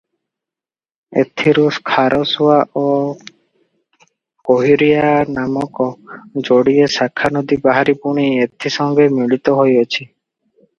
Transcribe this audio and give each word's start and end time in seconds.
ଏଥୁରୁ 1.23 1.65
ଖାରସୁଆ 1.89 2.55
ଓ 2.83 2.87
କିହ୍ୱିରିଆ 4.07 5.13
ନାମକ 5.37 5.89
ଯୋଡ଼ିଏ 6.49 6.89
ଶାଖାନଦୀ 6.97 7.61
ବାହାରି 7.69 7.99
ପୁଣି 8.07 8.29
ଏଥି 8.49 8.75
ସଙ୍ଗେ 8.81 9.09
ମିଳିତ 9.21 9.59
ହୋଇଅଛି। 9.63 10.13